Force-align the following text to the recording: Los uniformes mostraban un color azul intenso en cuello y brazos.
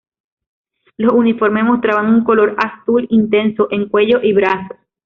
Los 0.97 1.13
uniformes 1.13 1.63
mostraban 1.63 2.07
un 2.11 2.23
color 2.23 2.55
azul 2.57 3.05
intenso 3.11 3.67
en 3.69 3.87
cuello 3.87 4.19
y 4.23 4.33
brazos. 4.33 4.79